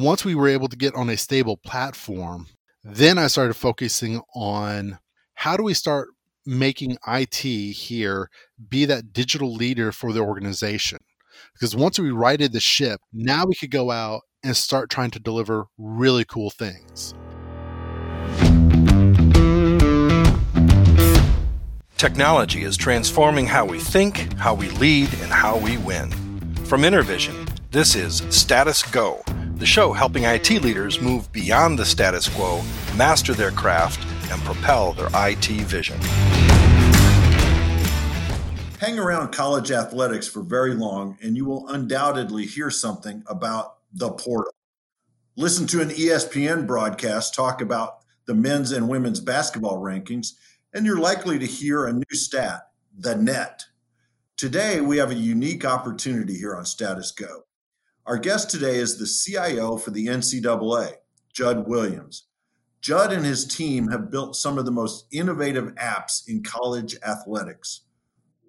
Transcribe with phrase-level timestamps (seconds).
[0.00, 2.46] Once we were able to get on a stable platform,
[2.82, 4.98] then I started focusing on
[5.34, 6.08] how do we start
[6.46, 8.30] making IT here
[8.70, 11.00] be that digital leader for the organization.
[11.52, 15.20] Because once we righted the ship, now we could go out and start trying to
[15.20, 17.12] deliver really cool things.
[21.98, 26.10] Technology is transforming how we think, how we lead, and how we win.
[26.64, 29.22] From Intervision, this is Status Go,
[29.60, 32.60] the show helping IT leaders move beyond the status quo,
[32.96, 36.00] master their craft, and propel their IT vision.
[38.80, 44.10] Hang around college athletics for very long, and you will undoubtedly hear something about the
[44.10, 44.52] portal.
[45.36, 50.32] Listen to an ESPN broadcast talk about the men's and women's basketball rankings
[50.72, 53.64] and you're likely to hear a new stat, the net.
[54.36, 57.44] Today, we have a unique opportunity here on Status Go.
[58.06, 60.94] Our guest today is the CIO for the NCAA,
[61.32, 62.24] Judd Williams.
[62.80, 67.82] Judd and his team have built some of the most innovative apps in college athletics.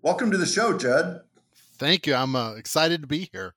[0.02, 1.22] Welcome to the show, Judd.
[1.78, 2.16] Thank you.
[2.16, 3.54] I'm uh, excited to be here.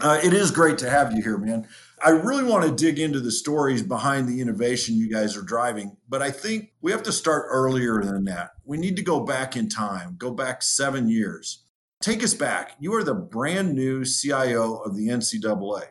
[0.00, 1.68] Uh, it is great to have you here, man.
[2.02, 5.94] I really want to dig into the stories behind the innovation you guys are driving,
[6.08, 8.52] but I think we have to start earlier than that.
[8.64, 11.64] We need to go back in time, go back seven years.
[12.00, 12.76] Take us back.
[12.80, 15.84] You are the brand new CIO of the NCAA.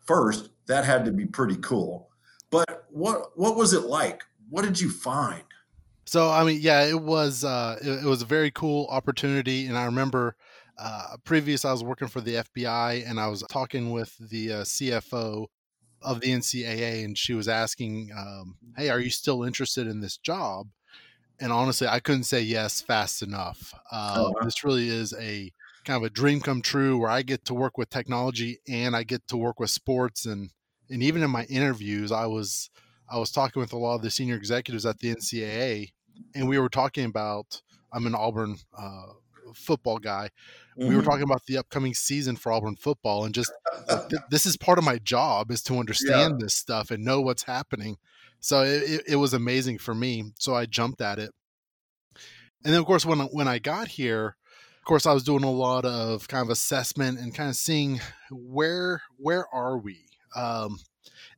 [0.00, 2.10] First, that had to be pretty cool.
[2.50, 4.22] But what what was it like?
[4.50, 5.42] What did you find?
[6.04, 9.78] So I mean, yeah, it was uh, it, it was a very cool opportunity, and
[9.78, 10.36] I remember
[10.78, 14.56] uh, previous I was working for the FBI, and I was talking with the uh,
[14.62, 15.46] CFO
[16.02, 20.18] of the NCAA, and she was asking, um, "Hey, are you still interested in this
[20.18, 20.68] job?"
[21.40, 23.74] And honestly, I couldn't say yes fast enough.
[23.90, 24.44] Uh, oh, wow.
[24.44, 25.52] This really is a
[25.84, 29.02] kind of a dream come true where I get to work with technology and I
[29.02, 30.50] get to work with sports and
[30.90, 32.70] and even in my interviews, I was
[33.08, 35.92] I was talking with a lot of the senior executives at the NCAA,
[36.34, 37.62] and we were talking about
[37.92, 39.06] I'm an Auburn uh,
[39.54, 40.30] football guy.
[40.78, 40.88] Mm-hmm.
[40.88, 41.10] We were mm-hmm.
[41.10, 43.52] talking about the upcoming season for Auburn football, and just
[43.88, 46.44] th- this is part of my job is to understand yeah.
[46.44, 47.96] this stuff and know what's happening.
[48.44, 50.32] So it, it, was amazing for me.
[50.38, 51.30] So I jumped at it,
[52.64, 54.36] and then of course when when I got here,
[54.78, 58.00] of course I was doing a lot of kind of assessment and kind of seeing
[58.30, 60.06] where where are we.
[60.36, 60.78] Um,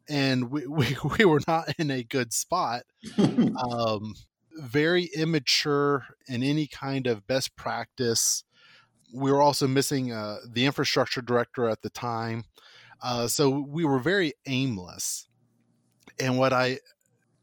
[0.09, 2.83] and we, we, we were not in a good spot.
[3.19, 4.15] um,
[4.59, 8.43] very immature in any kind of best practice
[9.13, 12.45] we were also missing uh, the infrastructure director at the time.
[13.03, 15.29] Uh, so we were very aimless.
[16.19, 16.79] And what I,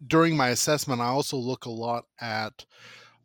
[0.08, 2.66] during my assessment, I also look a lot at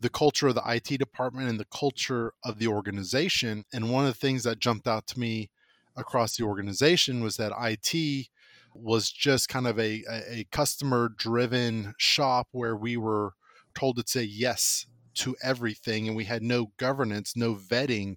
[0.01, 3.65] the culture of the IT department and the culture of the organization.
[3.73, 5.51] And one of the things that jumped out to me
[5.97, 8.29] across the organization was that IT
[8.75, 13.33] was just kind of a, a customer driven shop where we were
[13.75, 18.17] told to say yes to everything and we had no governance no vetting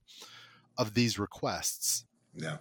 [0.78, 2.06] of these requests
[2.36, 2.58] yeah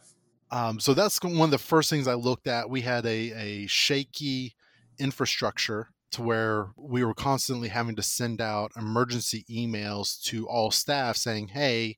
[0.51, 3.67] um, so that's one of the first things i looked at we had a, a
[3.67, 4.55] shaky
[5.01, 11.17] infrastructure to where we were constantly having to send out emergency emails to all staff
[11.17, 11.97] saying hey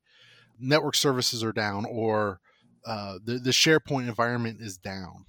[0.59, 2.41] network services are down or
[2.85, 5.25] uh, the, the sharepoint environment is down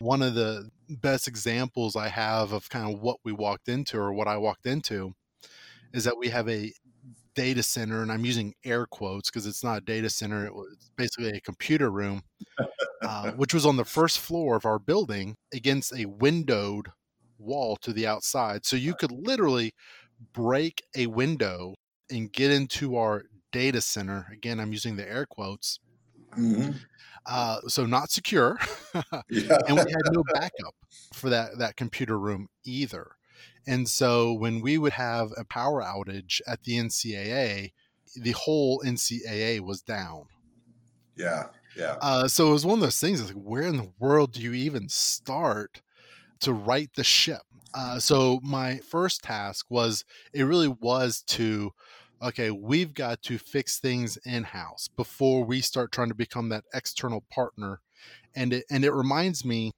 [0.00, 4.12] one of the best examples i have of kind of what we walked into or
[4.12, 5.14] what i walked into
[5.92, 6.72] is that we have a
[7.34, 10.46] data center, and I'm using air quotes because it's not a data center.
[10.46, 12.22] It was basically a computer room,
[13.02, 16.88] uh, which was on the first floor of our building against a windowed
[17.40, 18.64] wall to the outside.
[18.64, 19.72] So you could literally
[20.32, 21.74] break a window
[22.10, 24.26] and get into our data center.
[24.32, 25.80] Again, I'm using the air quotes.
[26.36, 26.72] Mm-hmm.
[27.26, 28.58] Uh, so not secure,
[29.28, 29.58] yeah.
[29.68, 30.74] and we had no backup
[31.12, 33.16] for that that computer room either.
[33.66, 37.72] And so when we would have a power outage at the NCAA,
[38.16, 40.24] the whole NCAA was down.
[41.16, 41.46] Yeah.
[41.76, 41.96] Yeah.
[42.00, 44.52] Uh, so it was one of those things like, where in the world do you
[44.54, 45.82] even start
[46.40, 47.42] to right the ship?
[47.72, 51.72] Uh, so my first task was, it really was to,
[52.22, 56.64] okay, we've got to fix things in house before we start trying to become that
[56.74, 57.80] external partner.
[58.34, 59.72] And it, and it reminds me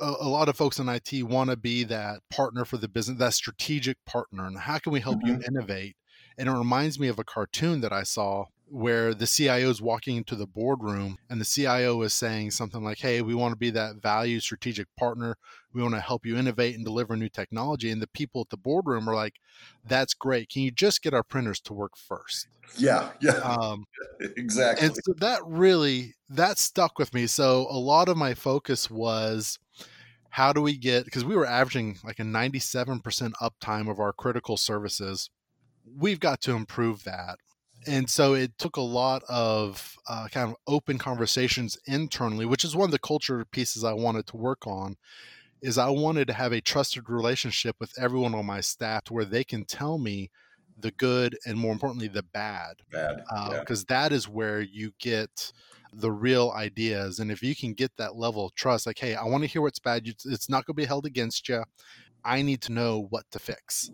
[0.00, 3.18] a, a, lot of folks in IT want to be that partner for the business,
[3.18, 4.46] that strategic partner.
[4.46, 5.40] And how can we help mm-hmm.
[5.40, 5.96] you innovate?
[6.38, 10.16] And it reminds me of a cartoon that I saw where the CIO is walking
[10.16, 13.70] into the boardroom and the CIO is saying something like, Hey, we want to be
[13.70, 15.36] that value strategic partner.
[15.72, 17.90] We want to help you innovate and deliver new technology.
[17.90, 19.34] And the people at the boardroom are like,
[19.84, 20.48] That's great.
[20.48, 22.48] Can you just get our printers to work first?
[22.76, 23.10] Yeah.
[23.20, 23.38] Yeah.
[23.38, 23.84] Um,
[24.20, 24.86] exactly.
[24.86, 27.26] And so that really that stuck with me.
[27.26, 29.58] So a lot of my focus was
[30.30, 33.00] how do we get because we were averaging like a 97%
[33.40, 35.30] uptime of our critical services
[35.98, 37.38] we've got to improve that
[37.86, 42.76] and so it took a lot of uh, kind of open conversations internally which is
[42.76, 44.96] one of the culture pieces i wanted to work on
[45.62, 49.24] is i wanted to have a trusted relationship with everyone on my staff to where
[49.24, 50.30] they can tell me
[50.78, 53.22] the good and more importantly the bad bad
[53.60, 54.00] because uh, yeah.
[54.00, 55.52] that is where you get
[55.92, 59.24] the real ideas and if you can get that level of trust like hey i
[59.24, 61.62] want to hear what's bad it's not going to be held against you
[62.24, 63.90] i need to know what to fix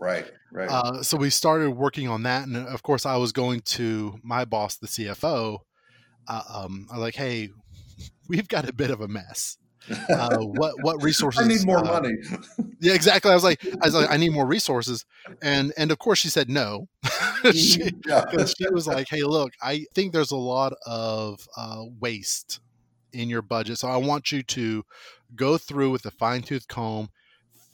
[0.00, 0.68] Right, right.
[0.70, 4.46] Uh, so we started working on that, and of course, I was going to my
[4.46, 5.58] boss, the CFO.
[6.26, 7.50] Uh, um, I was like, hey,
[8.26, 9.58] we've got a bit of a mess.
[10.08, 11.42] Uh, what what resources?
[11.44, 12.14] I need more uh, money.
[12.80, 13.30] yeah, exactly.
[13.30, 15.04] I was like, I was like, I need more resources,
[15.42, 16.88] and and of course she said no.
[17.52, 18.24] she, yeah.
[18.46, 22.60] she was like, hey, look, I think there's a lot of uh, waste
[23.12, 24.82] in your budget, so I want you to
[25.36, 27.10] go through with a fine tooth comb,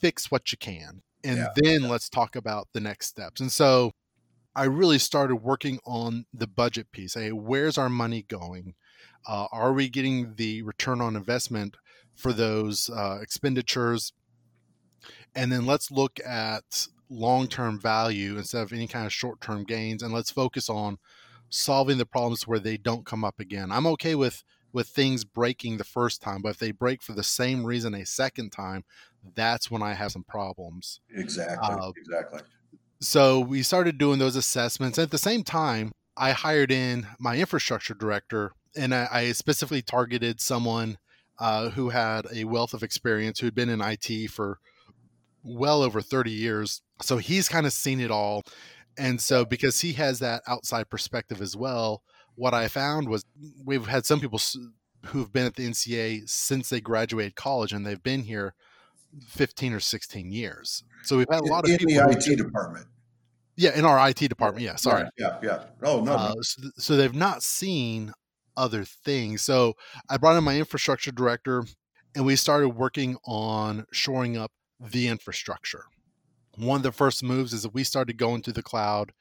[0.01, 1.47] fix what you can and yeah.
[1.55, 3.41] then let's talk about the next steps.
[3.41, 3.91] And so
[4.55, 7.15] I really started working on the budget piece.
[7.15, 8.75] Hey, where's our money going?
[9.27, 11.75] Uh, are we getting the return on investment
[12.15, 14.13] for those uh, expenditures?
[15.35, 19.65] And then let's look at long term value instead of any kind of short term
[19.65, 20.01] gains.
[20.01, 20.97] And let's focus on
[21.49, 23.71] solving the problems where they don't come up again.
[23.71, 24.43] I'm okay with
[24.73, 28.05] with things breaking the first time, but if they break for the same reason a
[28.05, 28.83] second time,
[29.35, 30.99] that's when I have some problems.
[31.15, 31.57] Exactly.
[31.61, 32.41] Uh, exactly.
[32.99, 34.97] So we started doing those assessments.
[34.97, 40.41] At the same time, I hired in my infrastructure director, and I, I specifically targeted
[40.41, 40.97] someone
[41.39, 44.59] uh, who had a wealth of experience, who had been in IT for
[45.43, 46.81] well over 30 years.
[47.01, 48.43] So he's kind of seen it all.
[48.97, 52.01] And so, because he has that outside perspective as well,
[52.33, 53.23] what I found was
[53.63, 54.39] we've had some people
[55.05, 58.55] who've been at the NCAA since they graduated college and they've been here
[59.27, 60.83] 15 or 16 years.
[61.03, 62.87] So we've had a lot of people in the IT department.
[63.55, 64.63] Yeah, in our IT department.
[64.63, 65.09] Yeah, sorry.
[65.17, 65.63] Yeah, yeah.
[65.81, 66.13] Oh no.
[66.13, 68.13] Uh, so, so, they've not seen
[68.55, 69.41] other things.
[69.41, 69.73] So
[70.09, 71.65] I brought in my infrastructure director,
[72.15, 75.85] and we started working on shoring up the infrastructure.
[76.55, 79.11] One of the first moves is that we started going to the cloud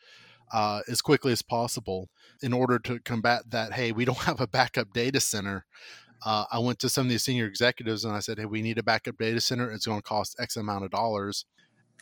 [0.52, 2.08] uh, as quickly as possible
[2.42, 3.72] in order to combat that.
[3.72, 5.64] Hey, we don't have a backup data center
[6.24, 8.78] uh, I went to some of these senior executives and I said, Hey, we need
[8.78, 9.70] a backup data center.
[9.70, 11.44] It's going to cost X amount of dollars.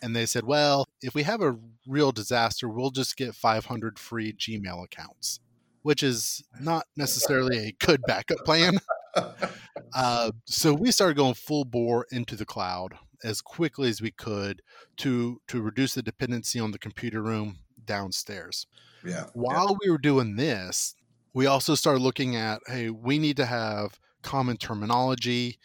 [0.02, 1.56] And they said, Well, if we have a
[1.86, 5.40] real disaster, we'll just get 500 free Gmail accounts,
[5.82, 8.78] which is not necessarily a good backup plan.
[9.94, 14.60] uh, so we started going full bore into the cloud as quickly as we could
[14.98, 18.66] to to reduce the dependency on the computer room downstairs.
[19.04, 19.26] Yeah.
[19.34, 19.76] While yeah.
[19.84, 20.94] we were doing this,
[21.32, 25.58] we also started looking at hey, we need to have common terminology.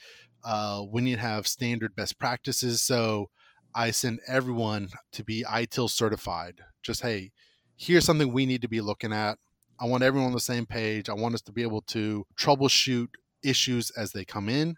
[0.44, 2.82] Uh, we need to have standard best practices.
[2.82, 3.30] So
[3.74, 6.62] I send everyone to be ITIL certified.
[6.84, 7.32] Just, hey,
[7.76, 9.40] here's something we need to be looking at.
[9.80, 11.10] I want everyone on the same page.
[11.10, 13.08] I want us to be able to troubleshoot
[13.44, 14.76] issues as they come in.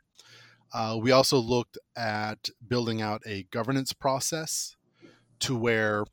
[0.74, 4.78] Uh, we also looked at building out a governance process
[5.40, 6.06] to where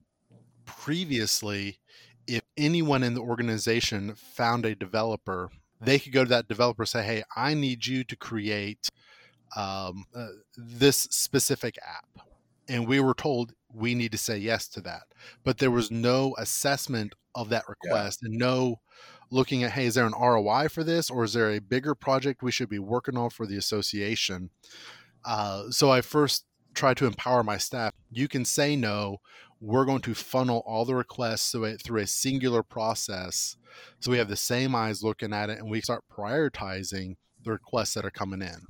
[0.64, 1.79] previously,
[2.26, 6.88] if anyone in the organization found a developer they could go to that developer and
[6.88, 8.88] say, "Hey, I need you to create
[9.56, 12.26] um, uh, this specific app,"
[12.68, 15.02] and we were told we need to say yes to that,
[15.44, 18.28] but there was no assessment of that request yeah.
[18.28, 18.80] and no
[19.30, 22.42] looking at, "Hey, is there an ROI for this, or is there a bigger project
[22.42, 24.50] we should be working on for the association?"
[25.25, 26.44] Uh, so I first
[26.75, 27.92] tried to empower my staff.
[28.11, 29.18] You can say no
[29.61, 33.57] we're going to funnel all the requests through a, through a singular process.
[34.00, 37.95] So we have the same eyes looking at it and we start prioritizing the requests
[37.95, 38.67] that are coming in.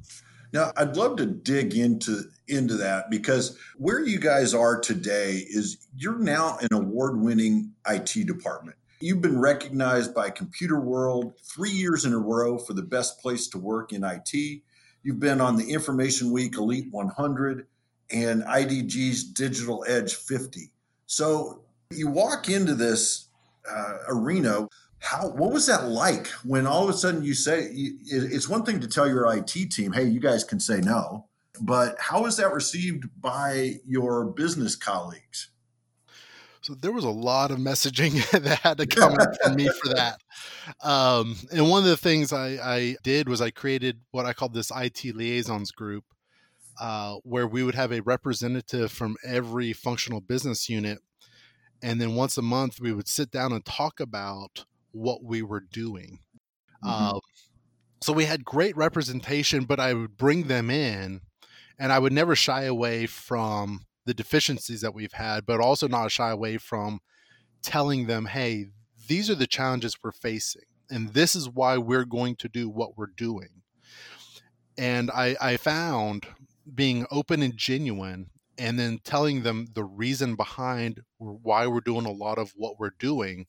[0.52, 5.88] Now i'd love to dig into into that because where you guys are today is
[5.94, 8.76] you're now an award-winning it department.
[9.00, 13.58] You've been recognized by Computerworld three years in a row for the best place to
[13.58, 14.62] work in it
[15.02, 17.66] you've been on the InformationWeek elite 100
[18.10, 20.72] and IDG's digital edge 50
[21.08, 23.28] so you walk into this
[23.68, 24.68] uh, arena.
[25.00, 28.78] How what was that like when all of a sudden you say it's one thing
[28.80, 31.26] to tell your IT team, "Hey, you guys can say no,"
[31.60, 35.48] but how is that received by your business colleagues?
[36.60, 40.20] So there was a lot of messaging that had to come from me for that.
[40.82, 44.52] Um, and one of the things I, I, did was I created what I called
[44.52, 46.04] this IT liaisons group,
[46.80, 50.98] uh, where we would have a representative from every functional business unit.
[51.82, 55.60] And then once a month, we would sit down and talk about what we were
[55.60, 56.20] doing.
[56.84, 57.16] Mm-hmm.
[57.16, 57.20] Uh,
[58.00, 61.20] so we had great representation, but I would bring them in
[61.78, 66.10] and I would never shy away from the deficiencies that we've had, but also not
[66.10, 67.00] shy away from
[67.62, 68.66] telling them, hey,
[69.06, 72.96] these are the challenges we're facing, and this is why we're going to do what
[72.96, 73.62] we're doing.
[74.76, 76.26] And I, I found
[76.74, 82.12] being open and genuine and then telling them the reason behind why we're doing a
[82.12, 83.46] lot of what we're doing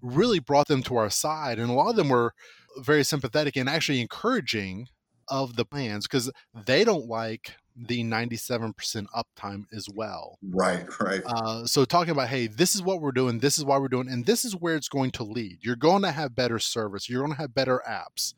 [0.00, 1.58] really brought them to our side.
[1.58, 2.32] And a lot of them were
[2.78, 4.88] very sympathetic and actually encouraging
[5.26, 6.30] of the plans because
[6.66, 8.74] they don't like the 97%
[9.14, 10.38] uptime as well.
[10.42, 11.22] Right, right.
[11.24, 14.08] Uh, so talking about, hey, this is what we're doing, this is why we're doing,
[14.08, 15.58] and this is where it's going to lead.
[15.62, 17.08] You're going to have better service.
[17.08, 18.34] You're going to have better apps.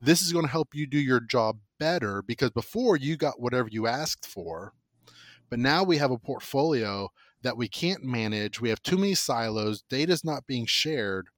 [0.00, 3.68] This is going to help you do your job better because before you got whatever
[3.70, 4.72] you asked for,
[5.50, 7.10] but now we have a portfolio
[7.42, 8.58] that we can't manage.
[8.58, 9.82] We have too many silos.
[9.90, 11.28] Data's not being shared.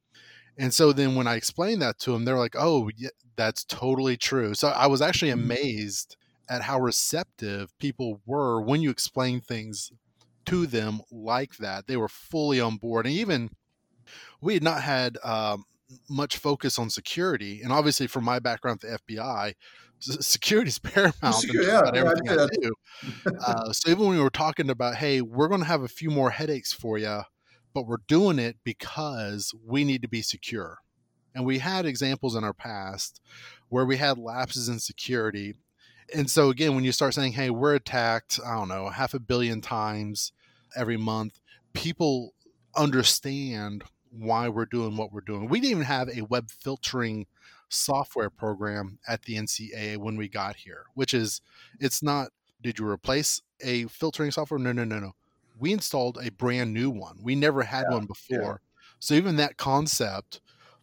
[0.57, 4.17] And so then when I explained that to them, they're like, "Oh, yeah, that's totally
[4.17, 5.51] true." So I was actually mm-hmm.
[5.51, 6.17] amazed
[6.49, 9.91] at how receptive people were when you explain things
[10.45, 11.89] to them like that.
[11.89, 13.05] They were fully on board.
[13.05, 13.51] And even
[14.41, 15.65] we had not had um,
[16.09, 17.61] much focus on security.
[17.63, 19.55] And obviously, from my background at the FBI,
[20.07, 22.73] security is paramount yeah, everything I, I do.
[23.47, 26.11] uh, so even when we were talking about, hey, we're going to have a few
[26.11, 27.23] more headaches for you,
[27.75, 30.79] but we're doing it because we need to be secure.
[31.35, 33.21] And we had examples in our past
[33.69, 35.55] where we had lapses in security
[36.15, 39.19] and so again, when you start saying, "Hey, we're attacked," I don't know, half a
[39.19, 40.33] billion times
[40.77, 41.41] every month,
[41.73, 42.35] people
[42.77, 45.49] understand why we're doing what we're doing.
[45.49, 47.27] We didn't even have a web filtering
[47.69, 51.41] software program at the NCAA when we got here, which is
[51.81, 52.29] it's not
[52.63, 54.59] did you replace a filtering software?
[54.59, 55.13] No, no, no, no.
[55.59, 57.19] We installed a brand new one.
[57.23, 58.61] We never had yeah, one before.
[58.63, 58.95] Yeah.
[58.99, 60.41] So even that concept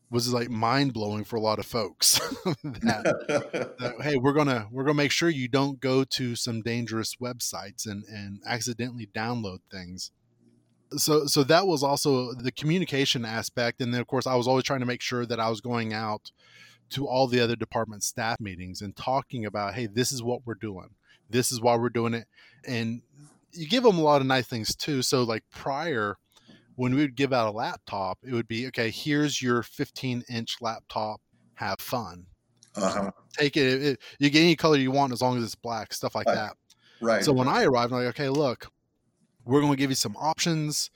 [0.09, 2.19] was like mind blowing for a lot of folks.
[2.63, 7.15] that, that, hey, we're gonna we're gonna make sure you don't go to some dangerous
[7.15, 10.11] websites and and accidentally download things.
[10.95, 14.63] So so that was also the communication aspect, and then of course I was always
[14.63, 16.31] trying to make sure that I was going out
[16.93, 20.55] to all the other department staff meetings and talking about, hey, this is what we're
[20.55, 20.89] doing,
[21.29, 22.27] this is why we're doing it,
[22.65, 23.01] and
[23.51, 25.01] you give them a lot of nice things too.
[25.01, 26.17] So like prior
[26.75, 28.89] when we would give out a laptop, it would be okay.
[28.89, 31.21] Here's your 15 inch laptop.
[31.55, 32.25] Have fun.
[32.75, 33.11] Uh-huh.
[33.37, 35.93] Take it, it, You get any color you want as long as it's black.
[35.93, 36.35] Stuff like right.
[36.35, 36.53] that.
[37.01, 37.23] Right.
[37.23, 38.71] So when I arrived, I'm like, okay, look,
[39.45, 40.89] we're going to give you some options.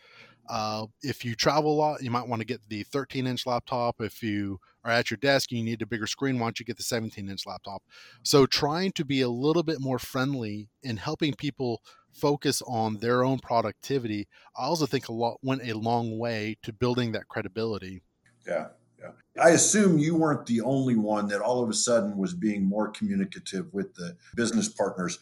[0.50, 4.02] Uh, if you travel a lot, you might want to get the 13 inch laptop.
[4.02, 6.66] If you are at your desk and you need a bigger screen, why don't you
[6.66, 7.84] get the 17 inch laptop?
[8.24, 11.82] So trying to be a little bit more friendly in helping people
[12.14, 14.28] focus on their own productivity,
[14.58, 18.02] I also think a lot went a long way to building that credibility.
[18.48, 18.68] Yeah.
[19.00, 19.12] Yeah.
[19.44, 22.88] I assume you weren't the only one that all of a sudden was being more
[22.90, 25.20] communicative with the business partners.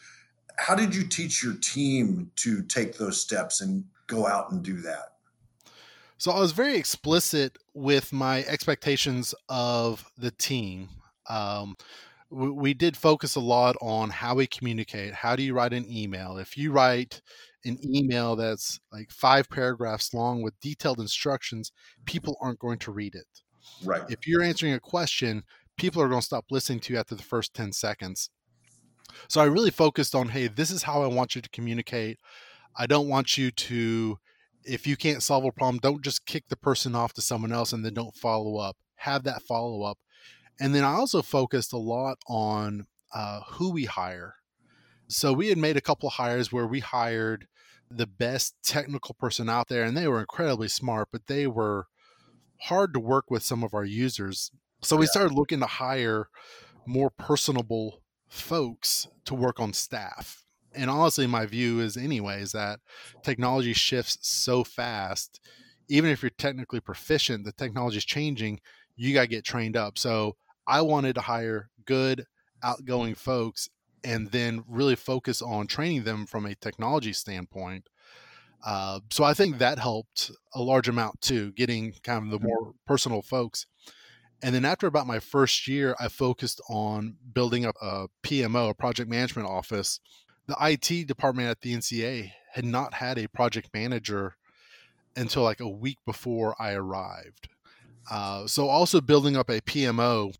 [0.56, 4.80] How did you teach your team to take those steps and go out and do
[4.80, 5.15] that?
[6.18, 10.88] So I was very explicit with my expectations of the team.
[11.28, 11.76] Um,
[12.30, 15.12] we, we did focus a lot on how we communicate.
[15.14, 16.38] How do you write an email?
[16.38, 17.20] If you write
[17.64, 21.72] an email that's like five paragraphs long with detailed instructions,
[22.06, 23.26] people aren't going to read it.
[23.84, 24.02] Right.
[24.08, 25.42] If you're answering a question,
[25.76, 28.30] people are going to stop listening to you after the first 10 seconds.
[29.28, 32.18] So I really focused on hey, this is how I want you to communicate.
[32.76, 34.18] I don't want you to,
[34.66, 37.72] if you can't solve a problem, don't just kick the person off to someone else
[37.72, 38.76] and then don't follow up.
[38.96, 39.98] Have that follow up.
[40.58, 44.34] And then I also focused a lot on uh, who we hire.
[45.08, 47.46] So we had made a couple of hires where we hired
[47.90, 51.86] the best technical person out there, and they were incredibly smart, but they were
[52.62, 54.50] hard to work with some of our users.
[54.82, 55.10] So we yeah.
[55.10, 56.28] started looking to hire
[56.86, 60.45] more personable folks to work on staff.
[60.76, 62.80] And honestly, my view is, anyways, that
[63.22, 65.40] technology shifts so fast.
[65.88, 68.60] Even if you're technically proficient, the technology is changing.
[68.96, 69.98] You got to get trained up.
[69.98, 72.26] So I wanted to hire good,
[72.62, 73.68] outgoing folks
[74.04, 77.88] and then really focus on training them from a technology standpoint.
[78.64, 82.46] Uh, so I think that helped a large amount too, getting kind of the mm-hmm.
[82.46, 83.66] more personal folks.
[84.42, 88.74] And then after about my first year, I focused on building up a PMO, a
[88.74, 90.00] project management office.
[90.46, 94.36] The IT department at the NCAA had not had a project manager
[95.16, 97.48] until like a week before I arrived.
[98.10, 100.34] Uh, so also building up a PMO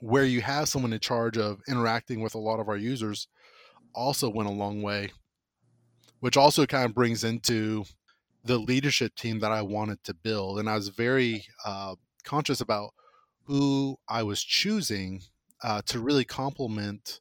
[0.00, 3.28] where you have someone in charge of interacting with a lot of our users
[3.94, 5.10] also went a long way,
[6.20, 7.84] which also kind of brings into
[8.44, 10.58] the leadership team that I wanted to build.
[10.58, 12.94] And I was very uh, conscious about
[13.44, 15.22] who I was choosing
[15.62, 17.20] uh, to really complement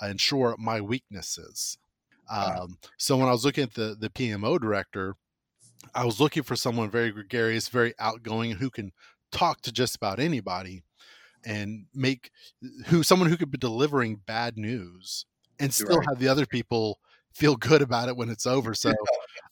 [0.00, 1.78] and shore up my weaknesses.
[2.30, 5.16] Um, so when I was looking at the the PMO director,
[5.94, 8.92] I was looking for someone very gregarious, very outgoing, who can
[9.30, 10.82] talk to just about anybody
[11.44, 12.30] and make
[12.86, 15.26] who someone who could be delivering bad news
[15.58, 16.08] and still right.
[16.08, 16.98] have the other people
[17.34, 18.74] feel good about it when it's over.
[18.74, 18.92] So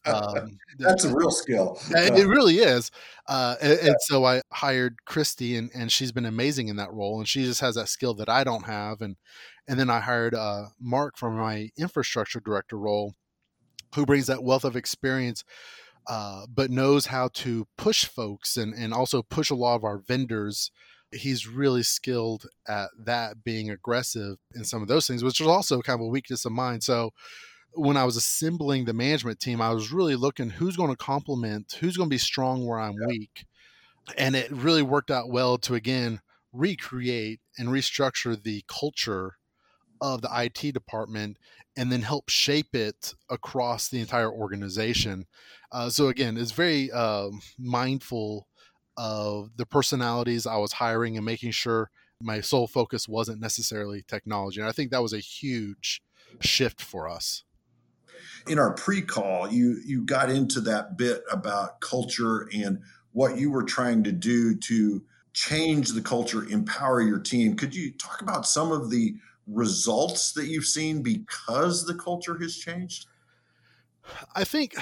[0.07, 1.79] um, that's a real skill.
[1.91, 2.91] it really is.
[3.29, 7.19] Uh, and, and, so I hired Christy, and, and she's been amazing in that role.
[7.19, 9.01] And she just has that skill that I don't have.
[9.01, 9.17] And
[9.69, 13.15] and then I hired uh, Mark for my infrastructure director role,
[13.95, 15.45] who brings that wealth of experience.
[16.09, 19.99] Uh, but knows how to push folks and, and also push a lot of our
[19.99, 20.71] vendors
[21.13, 25.83] he's really skilled at that being aggressive in some of those things which is also
[25.83, 27.11] kind of a weakness of mine so
[27.75, 31.77] when I was assembling the management team, I was really looking who's going to complement,
[31.81, 33.07] who's going to be strong where I'm yeah.
[33.07, 33.47] weak.
[34.17, 36.21] And it really worked out well to again
[36.53, 39.37] recreate and restructure the culture
[40.01, 41.37] of the IT department
[41.77, 45.27] and then help shape it across the entire organization.
[45.71, 48.49] Uh, so again, it's very uh, mindful
[48.97, 54.61] of the personalities I was hiring and making sure my sole focus wasn't necessarily technology.
[54.61, 56.03] And I think that was a huge
[56.41, 57.45] shift for us
[58.47, 62.81] in our pre-call, you you got into that bit about culture and
[63.13, 67.57] what you were trying to do to change the culture, empower your team.
[67.57, 69.15] Could you talk about some of the
[69.47, 73.07] results that you've seen because the culture has changed?
[74.35, 74.75] I think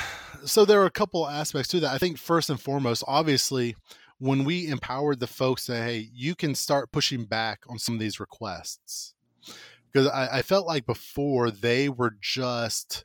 [0.45, 0.64] so.
[0.64, 1.92] There are a couple aspects to that.
[1.92, 3.76] I think first and foremost, obviously,
[4.18, 8.00] when we empowered the folks that hey, you can start pushing back on some of
[8.00, 9.14] these requests,
[9.92, 13.04] because I, I felt like before they were just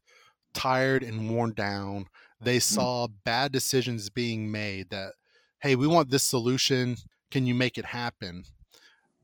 [0.54, 2.08] tired and worn down.
[2.42, 2.62] They mm.
[2.62, 5.14] saw bad decisions being made that,
[5.60, 6.98] hey, we want this solution.
[7.32, 8.44] Can you make it happen?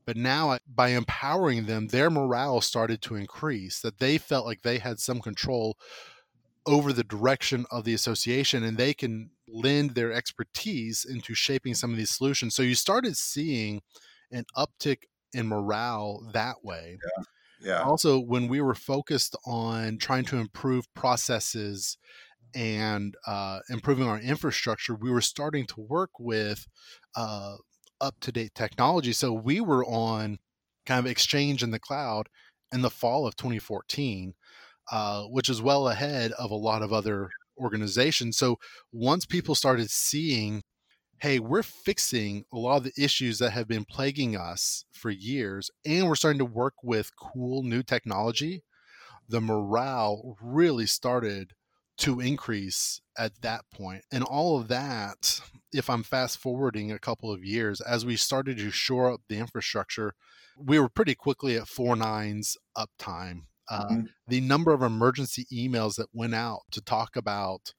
[0.06, 4.78] But now, by empowering them, their morale started to increase, that they felt like they
[4.78, 5.76] had some control
[6.66, 11.90] over the direction of the association and they can lend their expertise into shaping some
[11.90, 12.54] of these solutions.
[12.54, 13.82] So you started seeing
[14.30, 16.98] an uptick in morale that way.
[17.02, 17.24] Yeah.
[17.62, 17.82] Yeah.
[17.82, 21.98] Also, when we were focused on trying to improve processes
[22.54, 26.66] and uh, improving our infrastructure, we were starting to work with
[27.16, 27.56] uh,
[28.00, 29.12] up to date technology.
[29.12, 30.38] So we were on
[30.86, 32.28] kind of Exchange in the cloud
[32.72, 34.34] in the fall of 2014,
[34.90, 38.38] uh, which is well ahead of a lot of other organizations.
[38.38, 38.56] So
[38.92, 40.62] once people started seeing
[41.20, 45.70] hey, we're fixing a lot of the issues that have been plaguing us for years,
[45.84, 48.64] and we're starting to work with cool new technology,
[49.28, 51.52] the morale really started
[51.98, 54.02] to increase at that point.
[54.10, 55.40] And all of that,
[55.72, 59.36] if I'm fast forwarding a couple of years, as we started to shore up the
[59.36, 60.14] infrastructure,
[60.56, 63.42] we were pretty quickly at four nines uptime.
[63.68, 64.00] Uh, mm-hmm.
[64.26, 67.74] The number of emergency emails that went out to talk about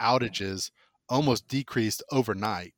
[0.00, 0.70] outages
[1.10, 2.72] almost decreased overnight.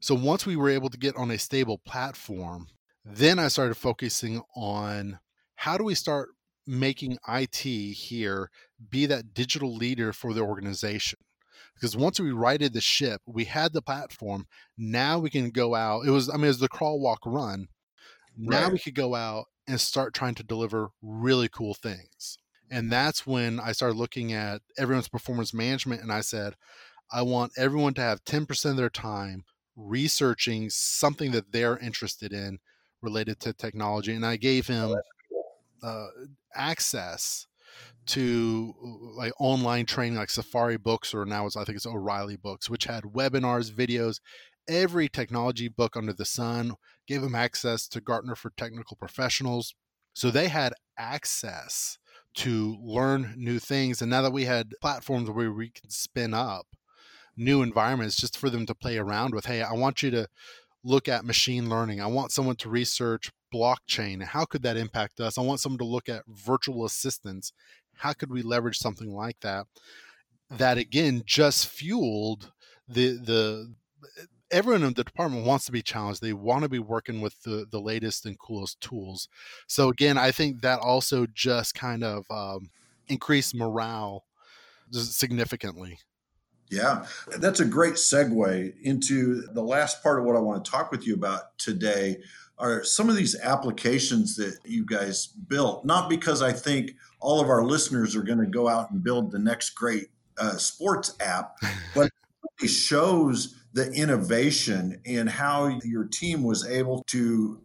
[0.00, 2.68] So once we were able to get on a stable platform,
[3.04, 5.20] then I started focusing on
[5.56, 6.30] how do we start
[6.66, 8.50] making IT here
[8.88, 11.18] be that digital leader for the organization.
[11.74, 14.46] Because once we righted the ship, we had the platform.
[14.76, 16.06] Now we can go out.
[16.06, 17.68] It was, I mean, it was the crawl, walk, run.
[18.36, 18.72] Now right.
[18.72, 22.38] we could go out and start trying to deliver really cool things.
[22.70, 26.02] And that's when I started looking at everyone's performance management.
[26.02, 26.54] And I said,
[27.12, 29.44] I want everyone to have 10% of their time
[29.76, 32.58] researching something that they're interested in
[33.02, 34.12] related to technology.
[34.12, 34.96] And I gave oh, him
[35.82, 36.06] uh,
[36.54, 37.46] access
[38.06, 42.36] to uh, like online training like Safari Books or now it's I think it's O'Reilly
[42.36, 44.20] Books, which had webinars, videos,
[44.68, 46.74] every technology book under the sun.
[47.06, 49.74] Gave him access to Gartner for technical professionals,
[50.12, 51.98] so they had access
[52.34, 54.00] to learn new things.
[54.00, 56.66] And now that we had platforms where we can spin up
[57.40, 59.46] new environments just for them to play around with.
[59.46, 60.28] Hey, I want you to
[60.84, 62.00] look at machine learning.
[62.00, 64.22] I want someone to research blockchain.
[64.22, 65.38] How could that impact us?
[65.38, 67.52] I want someone to look at virtual assistants.
[67.94, 69.66] How could we leverage something like that?
[70.50, 72.52] That again just fueled
[72.88, 73.74] the the
[74.50, 76.20] everyone in the department wants to be challenged.
[76.20, 79.28] They want to be working with the the latest and coolest tools.
[79.66, 82.70] So again, I think that also just kind of um,
[83.08, 84.24] increased morale
[84.90, 85.98] significantly.
[86.70, 87.06] Yeah,
[87.38, 91.06] that's a great segue into the last part of what I want to talk with
[91.06, 92.18] you about today
[92.58, 95.84] are some of these applications that you guys built.
[95.84, 99.32] Not because I think all of our listeners are going to go out and build
[99.32, 101.56] the next great uh, sports app,
[101.94, 102.10] but
[102.62, 107.60] it shows the innovation and how your team was able to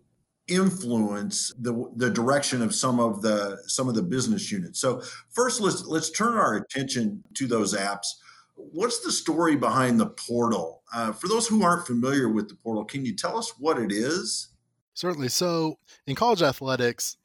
[0.47, 4.79] influence the the direction of some of the some of the business units.
[4.79, 8.05] So first let's let's turn our attention to those apps.
[8.55, 10.83] What's the story behind the portal?
[10.93, 13.91] Uh, for those who aren't familiar with the portal, can you tell us what it
[13.91, 14.49] is?
[14.93, 15.29] Certainly.
[15.29, 17.17] So in college athletics,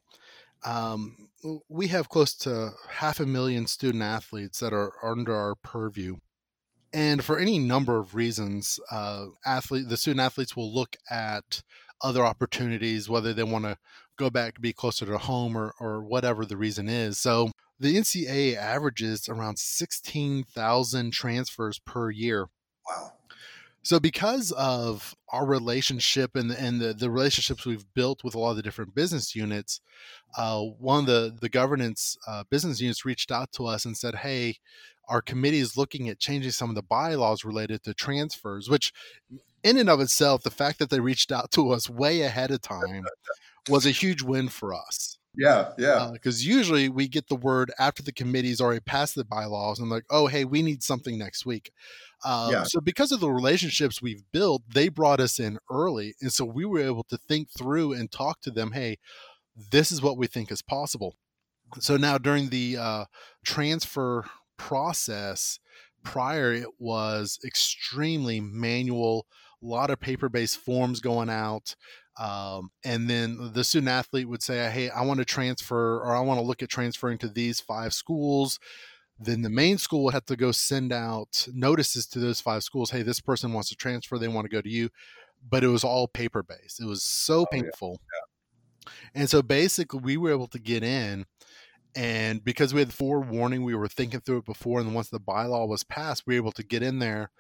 [0.65, 1.29] um,
[1.69, 6.17] we have close to half a million student athletes that are under our purview.
[6.93, 11.63] And for any number of reasons, uh, athlete the student athletes will look at
[12.03, 13.79] other opportunities, whether they want to
[14.17, 17.19] go back, be closer to home, or or whatever the reason is.
[17.19, 22.49] So the NCAA averages around sixteen thousand transfers per year.
[22.89, 23.13] Wow.
[23.83, 28.51] So because of our relationship and and the, the relationships we've built with a lot
[28.51, 29.81] of the different business units,
[30.37, 34.17] uh, one of the the governance uh, business units reached out to us and said,
[34.17, 34.59] "Hey,
[35.09, 38.93] our committee is looking at changing some of the bylaws related to transfers." Which,
[39.63, 42.61] in and of itself, the fact that they reached out to us way ahead of
[42.61, 43.05] time
[43.69, 45.19] was a huge win for us.
[45.37, 46.11] Yeah, yeah.
[46.13, 49.89] Because uh, usually we get the word after the committee's already passed the bylaws and
[49.89, 51.71] like, oh, hey, we need something next week.
[52.25, 52.65] Um, yeah.
[52.65, 56.65] So because of the relationships we've built, they brought us in early, and so we
[56.65, 58.73] were able to think through and talk to them.
[58.73, 58.99] Hey,
[59.71, 61.15] this is what we think is possible.
[61.79, 63.05] So now during the uh,
[63.45, 64.25] transfer
[64.57, 65.61] process,
[66.03, 69.27] prior it was extremely manual,
[69.63, 71.77] a lot of paper-based forms going out.
[72.19, 76.21] Um, and then the student athlete would say, Hey, I want to transfer or I
[76.21, 78.59] want to look at transferring to these five schools.
[79.19, 82.91] Then the main school would have to go send out notices to those five schools.
[82.91, 84.19] Hey, this person wants to transfer.
[84.19, 84.89] They want to go to you.
[85.49, 86.81] But it was all paper based.
[86.81, 88.01] It was so oh, painful.
[88.01, 88.93] Yeah.
[88.93, 88.93] Yeah.
[89.15, 91.27] And so basically, we were able to get in.
[91.97, 94.81] And because we had forewarning, we were thinking through it before.
[94.81, 97.31] And once the bylaw was passed, we were able to get in there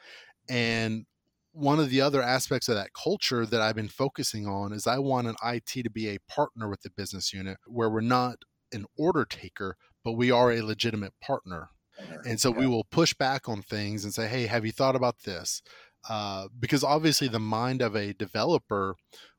[0.51, 1.07] and
[1.53, 4.99] one of the other aspects of that culture that I've been focusing on is I
[4.99, 8.37] want an IT to be a partner with the business unit where we're not
[8.73, 11.71] an order taker, but we are a legitimate partner.
[12.25, 12.61] And so yeah.
[12.61, 15.61] we will push back on things and say, hey, have you thought about this?
[16.09, 18.95] Uh, because obviously the mind of a developer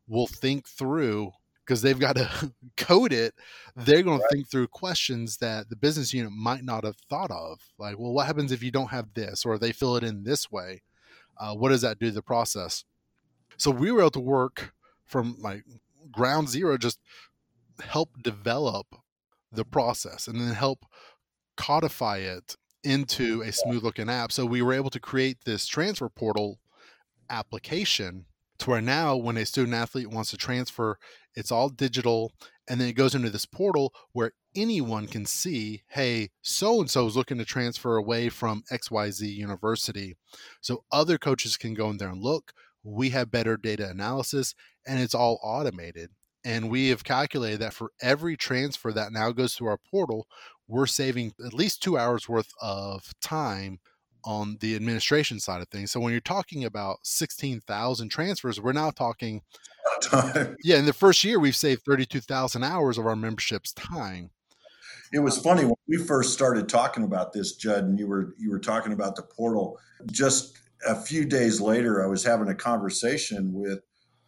[0.08, 1.32] will think through
[1.65, 3.34] because they've got to code it
[3.76, 4.30] they're going right.
[4.30, 8.12] to think through questions that the business unit might not have thought of like well
[8.12, 10.82] what happens if you don't have this or they fill it in this way
[11.38, 12.84] uh, what does that do to the process?
[13.58, 14.74] So we were able to work
[15.06, 15.63] from like
[16.12, 17.00] ground zero, just
[17.84, 18.88] help develop
[19.52, 20.86] the process and then help
[21.58, 24.32] codify it into a smooth looking app.
[24.32, 26.60] So we were able to create this transfer portal
[27.30, 28.26] application
[28.60, 30.98] to where now when a student athlete wants to transfer,
[31.36, 32.32] it's all digital
[32.71, 37.05] and then it goes into this portal where anyone can see, hey, so and so
[37.05, 40.15] is looking to transfer away from XYZ university.
[40.62, 42.53] So other coaches can go in there and look.
[42.81, 44.55] We have better data analysis
[44.88, 46.12] and it's all automated.
[46.45, 50.25] And we have calculated that for every transfer that now goes through our portal,
[50.65, 53.81] we're saving at least two hours worth of time
[54.23, 55.91] on the administration side of things.
[55.91, 59.41] So when you're talking about 16,000 transfers, we're now talking
[60.64, 64.32] Yeah, in the first year we've saved 32,000 hours of our membership's time.
[65.14, 68.50] It was funny when we first started talking about this, Judd, and you were you
[68.50, 69.78] were talking about the portal.
[70.10, 73.82] Just a few days later, I was having a conversation with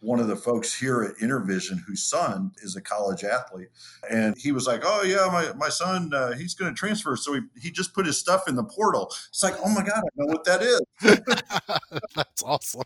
[0.03, 3.69] one of the folks here at Intervision whose son is a college athlete.
[4.11, 7.15] And he was like, Oh, yeah, my, my son, uh, he's going to transfer.
[7.15, 9.11] So he, he just put his stuff in the portal.
[9.29, 10.81] It's like, Oh my God, I know what that is.
[12.15, 12.83] That's awesome.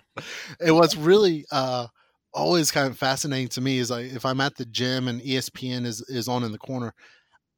[0.60, 1.88] And what's really uh,
[2.38, 5.86] always kind of fascinating to me is like if I'm at the gym and ESPN
[5.86, 6.93] is, is on in the corner,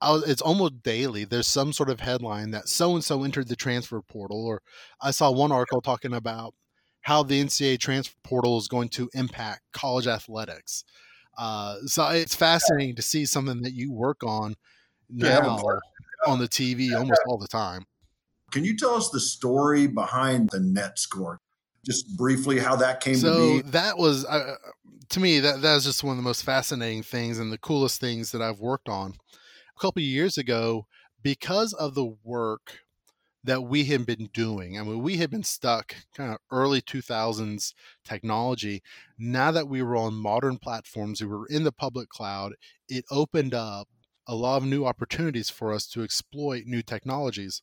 [0.01, 1.25] was, it's almost daily.
[1.25, 4.61] There's some sort of headline that so and so entered the transfer portal, or
[5.01, 6.53] I saw one article talking about
[7.01, 10.83] how the NCAA transfer portal is going to impact college athletics.
[11.37, 14.55] Uh, so it's fascinating to see something that you work on
[15.09, 17.85] now yeah, on the TV almost all the time.
[18.51, 21.39] Can you tell us the story behind the net score?
[21.89, 23.69] Just briefly, how that came so to be.
[23.71, 24.55] That was uh,
[25.09, 27.99] to me that that was just one of the most fascinating things and the coolest
[27.99, 29.15] things that I've worked on.
[29.75, 30.85] A couple of years ago,
[31.23, 32.79] because of the work
[33.43, 34.77] that we had been doing.
[34.77, 37.73] I mean, we had been stuck kind of early 2000s
[38.03, 38.83] technology.
[39.17, 42.53] Now that we were on modern platforms, we were in the public cloud,
[42.89, 43.87] it opened up
[44.27, 47.61] a lot of new opportunities for us to exploit new technologies.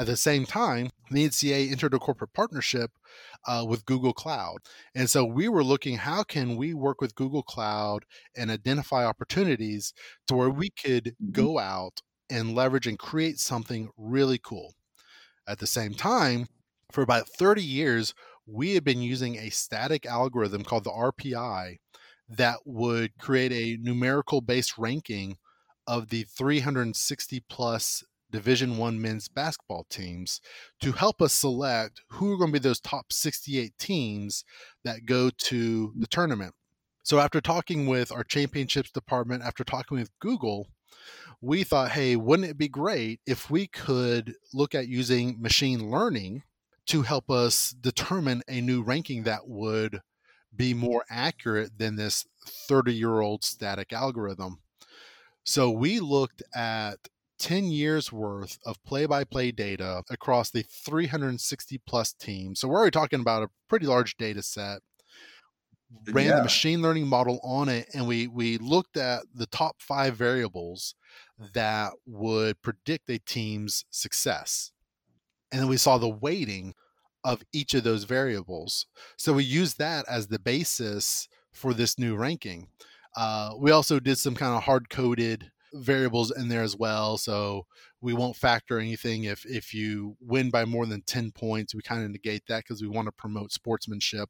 [0.00, 2.90] At the same time, the NCAA entered a corporate partnership
[3.46, 4.60] uh, with Google Cloud.
[4.94, 9.92] And so we were looking how can we work with Google Cloud and identify opportunities
[10.26, 11.30] to where we could Mhm.
[11.32, 14.74] go out and leverage and create something really cool.
[15.46, 16.46] At the same time,
[16.92, 18.14] for about 30 years,
[18.46, 21.78] we had been using a static algorithm called the RPI
[22.28, 25.38] that would create a numerical based ranking
[25.86, 30.40] of the 360 plus division 1 men's basketball teams
[30.80, 34.44] to help us select who are going to be those top 68 teams
[34.84, 36.54] that go to the tournament.
[37.02, 40.68] So after talking with our championships department, after talking with Google,
[41.40, 46.42] we thought, hey, wouldn't it be great if we could look at using machine learning
[46.86, 50.00] to help us determine a new ranking that would
[50.54, 54.60] be more accurate than this 30 year old static algorithm?
[55.44, 57.08] So we looked at
[57.40, 62.60] 10 years worth of play by play data across the 360 plus teams.
[62.60, 64.82] So we're already talking about a pretty large data set.
[66.12, 66.36] Ran Yeah.
[66.36, 70.94] the machine learning model on it, and we we looked at the top five variables
[71.54, 74.70] that would predict a team's success.
[75.52, 76.74] And then we saw the weighting
[77.24, 78.86] of each of those variables.
[79.18, 82.68] So we used that as the basis for this new ranking.
[83.16, 87.18] Uh, we also did some kind of hard coded variables in there as well.
[87.18, 87.66] So
[88.00, 91.74] we won't factor anything if if you win by more than 10 points.
[91.74, 94.28] We kind of negate that because we want to promote sportsmanship.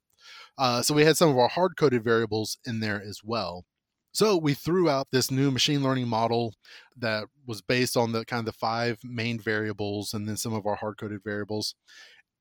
[0.58, 3.64] Uh, so we had some of our hard coded variables in there as well.
[4.12, 6.54] So we threw out this new machine learning model
[6.96, 10.66] that was based on the kind of the five main variables and then some of
[10.66, 11.74] our hard coded variables.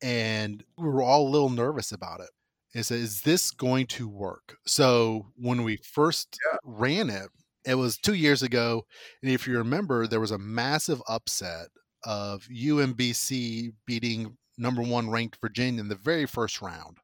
[0.02, 2.30] And we were all a little nervous about it.
[2.74, 4.58] And said, is this going to work?
[4.66, 6.58] So when we first Yeah.
[6.64, 7.30] ran it,
[7.70, 8.86] it was two years ago.
[9.22, 11.68] And if you remember, there was a massive upset
[12.06, 16.98] of UMBC beating number one ranked Virginia in the very first round.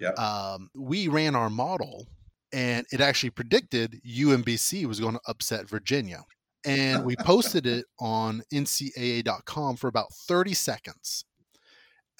[0.00, 0.10] Yeah.
[0.10, 2.06] Um, we ran our model
[2.52, 6.24] and it actually predicted UMBC was going to upset Virginia.
[6.64, 11.24] And we posted it on NCAA.com for about 30 seconds.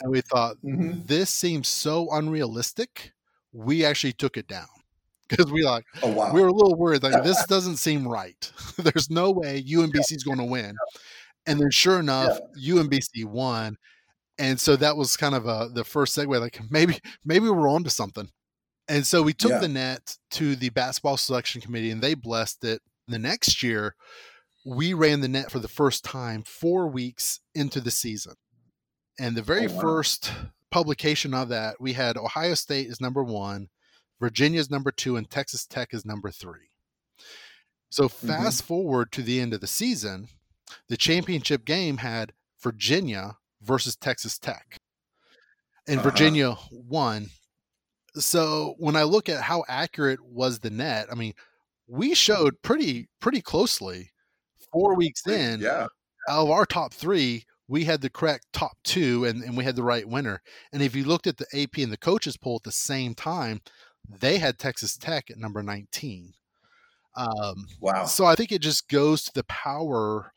[0.01, 1.07] And we thought, Mhm.
[1.07, 3.13] this seems so unrealistic.
[3.53, 4.69] We actually took it down
[5.37, 6.33] because we like Oh wow.
[6.33, 8.51] we were a little worried like this doesn't seem right.
[8.79, 10.75] There's no way UMBC is going to win.
[11.47, 13.77] And then sure enough, UMBC won.
[14.39, 17.85] And so that was kind of a, the first segue like maybe maybe we're on
[17.85, 18.29] to something.
[18.89, 19.59] And so we took Yeah.
[19.59, 22.81] the net to the basketball selection committee and they blessed it.
[23.07, 23.95] The next year,
[24.67, 28.35] we ran the net for the first time 4 weeks into the season.
[29.19, 29.81] And the very Oh, wow.
[29.81, 30.33] first
[30.71, 33.25] publication of that, we had Ohio State is number
[34.19, 36.53] 1, Virginia's number 2 and Texas Tech is number 3.
[37.91, 38.27] So Mm-hmm.
[38.29, 40.29] fast forward to the end of the season,
[40.89, 44.79] the championship game had Virginia versus Texas Tech.
[45.87, 46.11] And Uh-huh.
[46.11, 47.31] Virginia won.
[48.15, 51.35] So when I look at how accurate was the net, I mean,
[51.87, 54.11] we showed pretty pretty closely
[54.73, 55.87] 4 weeks in yeah.
[56.29, 59.77] out of our top three, we had the correct top two and, and we had
[59.77, 60.43] the right winner.
[60.73, 63.61] And if you looked at the AP and the coaches poll at the same time,
[64.09, 66.33] they had Texas Tech at number 19.
[67.17, 68.05] Um, Wow.
[68.07, 70.33] so I think it just goes to the power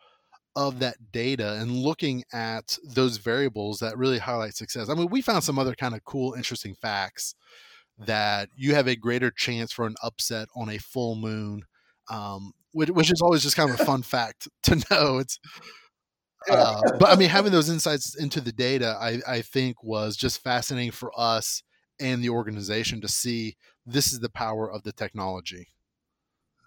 [0.55, 4.89] of that data and looking at those variables that really highlight success.
[4.89, 7.35] I mean, we found some other kind of cool, interesting facts
[7.99, 11.63] that you have a greater chance for an upset on a full moon,
[12.09, 15.19] um, which, which is always just kind of a fun fact to know.
[15.19, 15.39] It's
[16.49, 20.41] uh, but I mean, having those insights into the data, I, I think was just
[20.41, 21.61] fascinating for us
[22.01, 25.67] and the organization to see this is the power of the technology.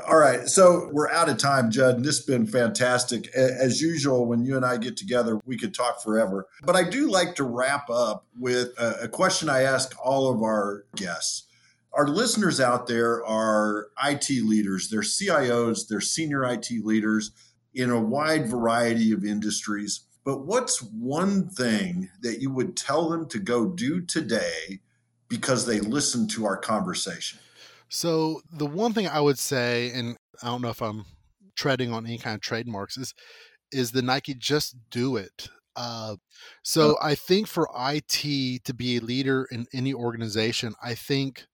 [0.09, 0.49] All right.
[0.49, 1.97] So we're out of time, Judd.
[1.97, 3.29] and This has been fantastic.
[3.35, 6.47] As usual, when you and I get together, we could talk forever.
[6.63, 10.85] But I do like to wrap up with a, question I ask all of our
[10.97, 11.45] guests.
[11.93, 17.31] Our listeners out there are IT leaders, they're CIOs, they're senior IT leaders
[17.73, 20.01] in a wide variety of industries.
[20.25, 24.81] But what's one thing that you would tell them to go do today
[25.29, 27.39] because they listened to our conversation?
[27.89, 31.05] So the one thing I would say, and I don't know if I'm
[31.57, 33.15] treading on any kind of trademarks, is
[33.73, 35.49] is the Nike just do it.
[35.77, 36.17] Uh,
[36.63, 41.47] so I think for IT to be a leader in any organization, I think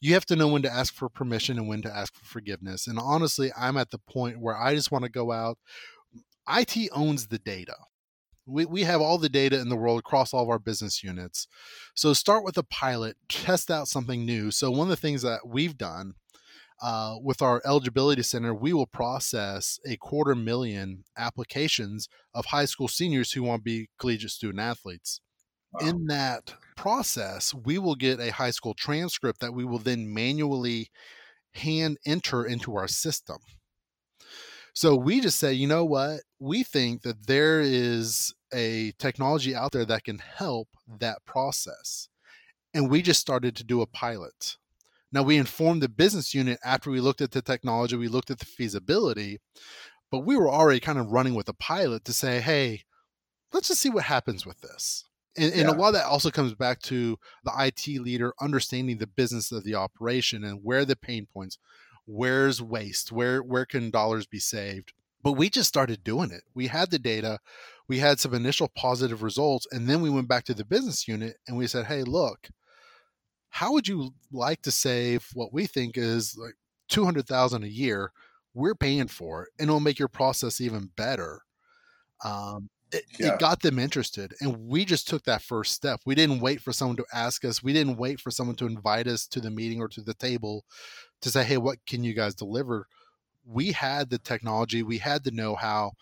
[0.00, 2.86] you have to know when to ask for permission and when to ask for forgiveness.
[2.86, 5.58] And honestly, I'm at the point where I just want to go out.
[6.48, 7.76] IT owns the data.
[8.50, 11.46] We, we have all the data in the world across all of our business units.
[11.94, 14.50] So start with a pilot, test out something new.
[14.50, 16.14] So one of the things that we've done
[16.82, 22.88] uh, with our eligibility center, we will process a quarter million applications of high school
[22.88, 25.20] seniors who want to be collegiate student athletes.
[25.72, 25.88] Wow.
[25.88, 30.90] In that process, we will get a high school transcript that we will then manually
[31.54, 33.38] hand enter into our system.
[34.72, 36.20] So we just say, you know what?
[36.38, 42.08] We think that there is a technology out there that can help that process.
[42.72, 44.56] And we just started to do a pilot.
[45.12, 48.38] Now, we informed the business unit after we looked at the technology, we looked at
[48.38, 49.40] the feasibility,
[50.10, 52.84] but we were already kind of running with a pilot to say, hey,
[53.52, 55.04] let's just see what happens with this.
[55.36, 59.06] And, and a lot of that also comes back to the IT leader understanding the
[59.06, 61.56] business of the operation and where the pain points,
[62.04, 64.92] where's waste, where where can dollars be saved.
[65.22, 66.42] But we just started doing it.
[66.54, 67.38] We had the data,
[67.88, 71.36] we had some initial positive results, and then we went back to the business unit
[71.46, 72.48] and we said, "Hey, look,
[73.50, 76.54] how would you like to save what we think is like
[76.88, 78.12] 200,000 a year?
[78.54, 81.42] We're paying for it and it'll make your process even better."
[82.24, 83.34] Um, it, yeah.
[83.34, 86.72] it, got them interested and we just took that first step we didn't wait for
[86.72, 89.80] someone to ask us we didn't wait for someone to invite us to the meeting
[89.80, 90.64] or to the table
[91.20, 92.86] to say hey what can you guys deliver
[93.50, 95.92] we had the technology we had the know-how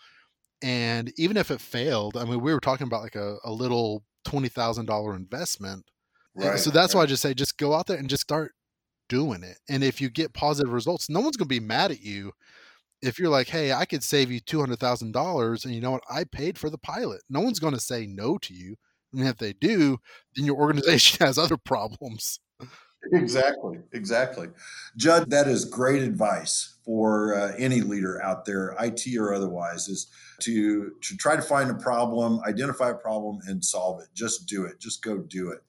[0.62, 4.02] and even if it failed i mean we were talking about like a, a little
[4.26, 5.84] $20000 investment
[6.40, 7.00] eh, right, so that's right.
[7.00, 8.52] why i just say just go out there and just start
[9.08, 12.02] doing it and if you get positive results no one's going to be mad at
[12.02, 12.32] you
[13.02, 15.92] if you're like, hey, I could save you two hundred thousand dollars, and you know
[15.92, 17.22] what, I paid for the pilot.
[17.28, 18.76] No one's going to say no to you,
[19.12, 19.98] and if they do,
[20.34, 22.40] then your organization has other problems.
[23.12, 24.48] Exactly, exactly.
[24.96, 30.08] Judd, that is great advice for uh, any leader out there, IT or otherwise, is
[30.40, 34.08] to to try to find a problem, identify a problem, and solve it.
[34.14, 34.80] Just do it.
[34.80, 35.62] Just go do it.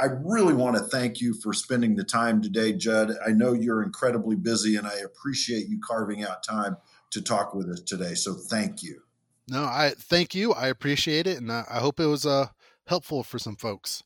[0.00, 3.12] I really want to thank you for spending the time today, Judd.
[3.26, 6.76] I know you're incredibly busy, and I appreciate you carving out time
[7.10, 8.14] to talk with us today.
[8.14, 9.00] So thank you.
[9.48, 10.52] No, I thank you.
[10.52, 12.48] I appreciate it, and I hope it was uh,
[12.86, 14.02] helpful for some folks.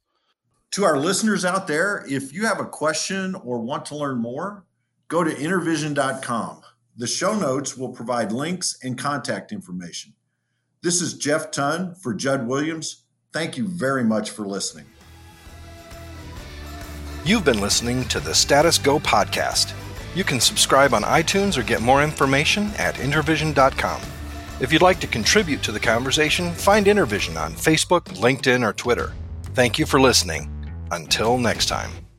[0.75, 4.65] To our listeners out there, if you have a question or want to learn more,
[5.09, 6.63] go to intervision.com.
[6.97, 10.13] The show notes will provide links and contact information.
[10.81, 13.03] This is Jeff Ton for Judd Williams.
[13.33, 14.87] Thank you very much for listening.
[17.25, 19.75] You've been listening to the Status Go podcast.
[20.15, 24.01] You can subscribe on iTunes or get more information at intervision.com.
[24.61, 29.13] If you'd like to contribute to the conversation, find Intervision on Facebook, LinkedIn, or Twitter.
[29.55, 30.60] Thank you for listening.
[30.91, 32.10] Until next time.